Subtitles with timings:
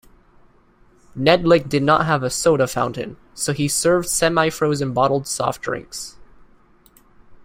[1.15, 6.17] Knedlik did not have a soda fountain, so he served semi-frozen bottled soft drinks.